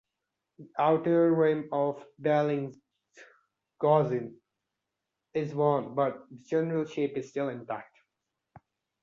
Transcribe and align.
The 0.57 0.67
outer 0.79 1.31
rim 1.31 1.69
of 1.71 2.03
Bellinsgauzen 2.19 4.33
is 5.35 5.53
worn 5.53 5.93
but 5.93 6.27
the 6.31 6.37
general 6.47 6.85
shape 6.85 7.17
is 7.17 7.29
still 7.29 7.49
intact. 7.49 7.95